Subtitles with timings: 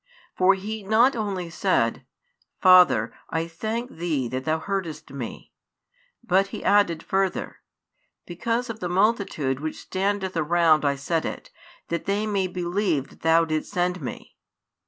[0.35, 2.07] For He not only said:
[2.59, 5.53] Father, I thank Thee that Thou heardest Me;
[6.23, 7.57] but He added further:
[8.25, 11.51] Because of the multitude which standeth around I said it,
[11.89, 14.35] that they may believe that Thou didst send Me.